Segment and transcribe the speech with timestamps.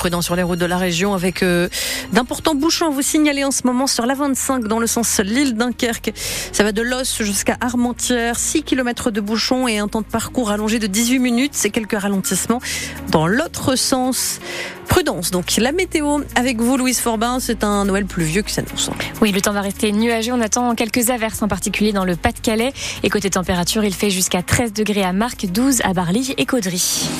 [0.00, 1.68] Soyez prudents sur les routes de la région avec euh,
[2.14, 2.90] d'importants bouchons.
[2.90, 6.12] Vous signalez en ce moment sur la 25 dans le sens Lille Dunkerque.
[6.52, 8.38] Ça va de Los jusqu'à Armentières.
[8.38, 11.50] 6 km de bouchons et un temps de parcours allongé de 18 minutes.
[11.52, 12.62] C'est quelques ralentissements
[13.10, 14.40] dans l'autre sens.
[14.88, 18.88] Prudence, donc la météo avec vous, Louise Forbin, c'est un Noël pluvieux qui s'annonce.
[19.20, 20.32] Oui, le temps va rester nuageux.
[20.32, 22.72] On attend quelques averses, en particulier dans le Pas-de-Calais.
[23.02, 27.10] Et côté température, il fait jusqu'à 13 degrés à Marc, 12 à Barly et Caudry.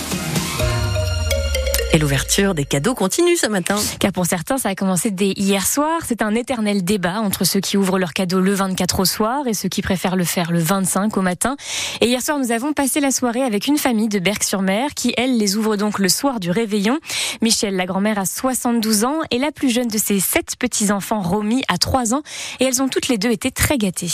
[1.92, 3.76] Et l'ouverture des cadeaux continue ce matin.
[3.98, 6.02] Car pour certains, ça a commencé dès hier soir.
[6.06, 9.54] C'est un éternel débat entre ceux qui ouvrent leurs cadeaux le 24 au soir et
[9.54, 11.56] ceux qui préfèrent le faire le 25 au matin.
[12.00, 15.36] Et hier soir, nous avons passé la soirée avec une famille de Berck-sur-Mer qui, elle,
[15.36, 17.00] les ouvre donc le soir du réveillon.
[17.42, 21.64] Michel, la grand-mère, a 72 ans et la plus jeune de ses sept petits-enfants, Romy,
[21.66, 22.22] a 3 ans.
[22.60, 24.12] Et elles ont toutes les deux été très gâtées.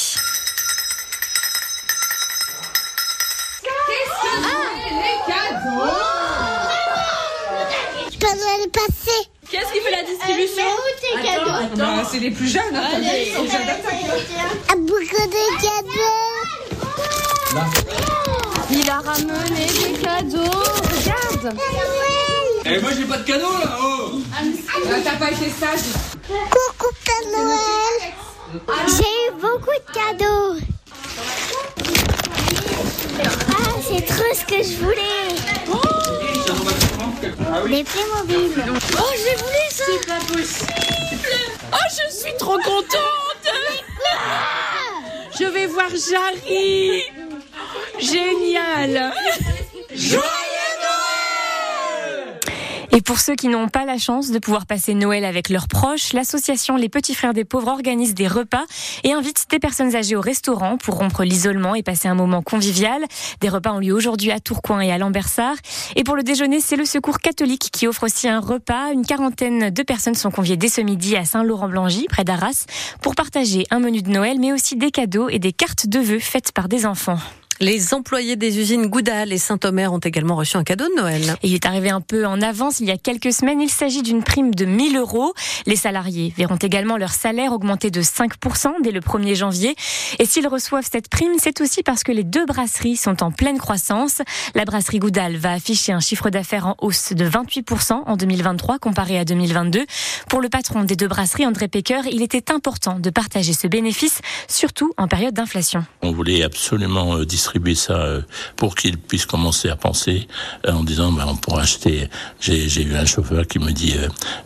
[9.51, 10.65] Qu'est-ce qui fait la distribution
[11.77, 12.75] Bah, c'est les plus jeunes.
[12.75, 14.05] Hein, Allez, les jeunes d'attaque.
[14.73, 16.23] Un bouquet de cadeaux.
[18.71, 20.63] Il a ramené des cadeaux.
[20.91, 21.57] Regarde.
[22.65, 23.79] Eh, moi j'ai pas de cadeau là.
[23.81, 24.19] Oh.
[24.35, 24.43] Ah,
[25.05, 25.81] T'as pas été sage.
[26.29, 28.15] Coucou Père Noël.
[28.89, 30.57] J'ai eu beaucoup de cadeaux.
[33.23, 35.36] Ah, c'est trop ce que je voulais.
[37.69, 38.53] Les Playmobil.
[38.97, 39.85] Oh, j'ai voulu ça.
[39.87, 40.73] C'est pas possible.
[41.73, 43.47] Oh, je suis trop contente.
[45.39, 47.03] Je vais voir Jarry.
[47.99, 49.13] Génial.
[52.97, 56.15] Et pour ceux qui n'ont pas la chance de pouvoir passer Noël avec leurs proches,
[56.15, 58.65] l'association Les Petits Frères des Pauvres organise des repas
[59.05, 63.05] et invite des personnes âgées au restaurant pour rompre l'isolement et passer un moment convivial.
[63.43, 65.57] Des repas ont lieu aujourd'hui à Tourcoing et à Lambersart.
[65.95, 68.93] Et pour le déjeuner, c'est le Secours catholique qui offre aussi un repas.
[68.93, 72.65] Une quarantaine de personnes sont conviées dès ce midi à Saint-Laurent-Blangy, près d'Arras,
[73.03, 76.19] pour partager un menu de Noël, mais aussi des cadeaux et des cartes de vœux
[76.19, 77.19] faites par des enfants.
[77.59, 81.23] Les employés des usines Goudal et Saint-Omer ont également reçu un cadeau de Noël.
[81.43, 83.63] Et il est arrivé un peu en avance il y a quelques semaines.
[83.63, 85.33] Il s'agit d'une prime de 1000 euros.
[85.65, 89.75] Les salariés verront également leur salaire augmenter de 5% dès le 1er janvier.
[90.19, 93.57] Et s'ils reçoivent cette prime, c'est aussi parce que les deux brasseries sont en pleine
[93.57, 94.21] croissance.
[94.55, 99.19] La brasserie Goudal va afficher un chiffre d'affaires en hausse de 28% en 2023 comparé
[99.19, 99.87] à 2022.
[100.29, 104.21] Pour le patron des deux brasseries, André Pecker, il était important de partager ce bénéfice,
[104.47, 105.87] surtout en période d'inflation.
[106.03, 108.23] On voulait absolument euh, distribuer ça euh,
[108.57, 110.27] pour qu'ils puissent commencer à penser
[110.67, 112.09] euh, en disant ben, on pourra acheter.
[112.41, 113.95] J'ai eu un chauffeur qui me dit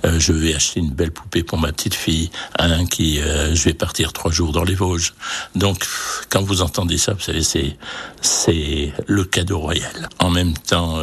[0.04, 3.64] euh, je vais acheter une belle poupée pour ma petite fille, un qui euh, je
[3.64, 5.14] vais partir trois jours dans les Vosges.
[5.54, 5.86] Donc
[6.28, 7.76] quand vous entendez ça, vous savez c'est
[8.20, 10.08] c'est le cadeau royal.
[10.18, 10.98] En même temps,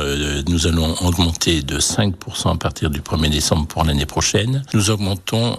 [0.48, 4.62] nous allons augmenter de 5% à partir du 1er décembre pour l'année prochaine.
[4.74, 5.58] Nous augmentons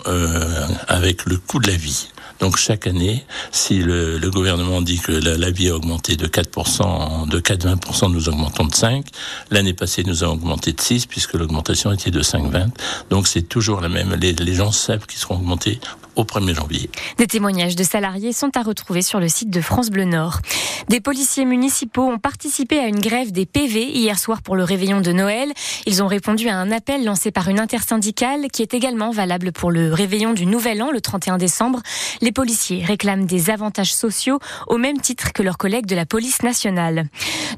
[0.87, 2.09] avec le coût de la vie.
[2.41, 6.26] Donc chaque année, si le, le gouvernement dit que la, la vie a augmenté de
[6.26, 9.06] 4%, de 4,20%, nous augmentons de 5.
[9.50, 12.69] L'année passée, nous avons augmenté de 6 puisque l'augmentation était de 5,20.
[13.10, 14.15] Donc c'est toujours la même.
[14.15, 15.81] Les, les gens savent qu'ils seront augmentés
[16.19, 16.91] au 1er janvier.
[17.17, 20.41] Des témoignages de salariés sont à retrouver sur le site de France Bleu Nord.
[20.89, 25.01] Des policiers municipaux ont participé à une grève des PV hier soir pour le réveillon
[25.01, 25.53] de Noël.
[25.87, 29.71] Ils ont répondu à un appel lancé par une intersyndicale qui est également valable pour
[29.71, 31.83] le réveillon du Nouvel An le 31 décembre.
[32.21, 36.43] Les policiers réclament des avantages sociaux au même titre que leurs collègues de la police
[36.43, 37.07] nationale.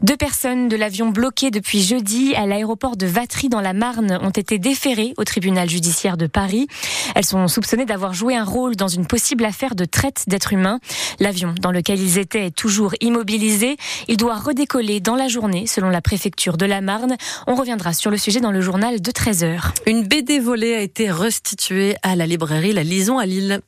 [0.02, 4.30] Deux personnes de l'avion bloqué depuis jeudi à l'aéroport de Vatry dans la Marne ont
[4.30, 6.66] été déférées au tribunal judiciaire de Paris.
[7.14, 10.80] Elles sont soupçonnées d'avoir joué un rôle dans une possible affaire de traite d'êtres humains.
[11.20, 13.76] L'avion dans lequel ils étaient est toujours immobilisé.
[14.08, 17.16] Il doit redécoller dans la journée, selon la préfecture de la Marne.
[17.46, 19.72] On reviendra sur le sujet dans le journal de 13h.
[19.86, 23.60] Une BD volée a été restituée à la librairie La Lison à Lille.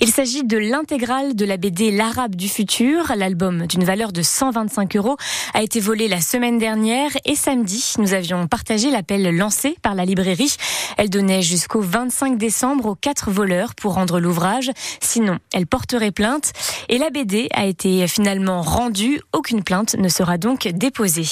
[0.00, 3.12] Il s'agit de l'intégrale de la BD L'Arabe du futur.
[3.16, 5.16] L'album d'une valeur de 125 euros
[5.54, 10.04] a été volé la semaine dernière et samedi, nous avions partagé l'appel lancé par la
[10.04, 10.56] librairie.
[10.96, 14.70] Elle donnait jusqu'au 25 décembre aux quatre voleurs pour rendre l'ouvrage.
[15.00, 16.52] Sinon, elle porterait plainte
[16.88, 19.20] et la BD a été finalement rendue.
[19.32, 21.26] Aucune plainte ne sera donc déposée.